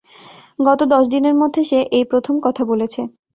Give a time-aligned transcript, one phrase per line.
[0.59, 3.01] গত দশ দিনের মধ্যে সে এই প্রথম কথা বলেছে।